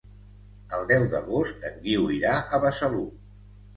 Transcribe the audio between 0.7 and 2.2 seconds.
El deu d'agost en Guiu